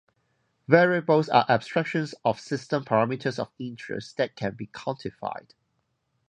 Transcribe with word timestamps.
Variables 0.67 1.29
are 1.29 1.45
abstractions 1.47 2.15
of 2.25 2.39
system 2.39 2.83
parameters 2.83 3.37
of 3.37 3.51
interest, 3.59 4.17
that 4.17 4.35
can 4.35 4.55
be 4.55 4.65
quantified. 4.65 5.53